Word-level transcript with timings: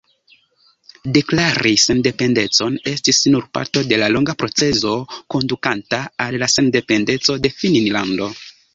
Deklari 1.17 1.73
sendependecon 1.81 2.79
estis 2.93 3.21
nur 3.35 3.47
parto 3.59 3.85
de 3.93 4.01
longa 4.17 4.37
procezo 4.43 4.97
kondukanta 5.37 6.03
al 6.29 6.43
la 6.45 6.53
sendependeco 6.59 7.41
de 7.47 7.57
Finnlando. 7.63 8.37